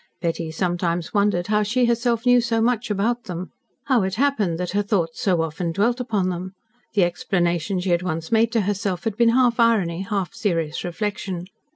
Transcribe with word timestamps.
Betty 0.19 0.49
sometimes 0.49 1.13
wondered 1.13 1.45
how 1.45 1.61
she 1.61 1.85
herself 1.85 2.25
knew 2.25 2.41
so 2.41 2.59
much 2.59 2.89
about 2.89 3.25
them 3.25 3.51
how 3.83 4.01
it 4.01 4.15
happened 4.15 4.57
that 4.57 4.71
her 4.71 4.81
thoughts 4.81 5.21
so 5.21 5.43
often 5.43 5.71
dwelt 5.71 5.99
upon 5.99 6.29
them. 6.29 6.55
The 6.95 7.03
explanation 7.03 7.79
she 7.79 7.91
had 7.91 8.01
once 8.01 8.31
made 8.31 8.51
to 8.53 8.61
herself 8.61 9.03
had 9.03 9.15
been 9.15 9.29
half 9.29 9.59
irony, 9.59 10.01
half 10.01 10.33
serious 10.33 10.83
reflection. 10.83 11.45